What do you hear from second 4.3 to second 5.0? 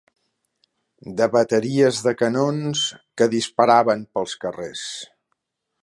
carrers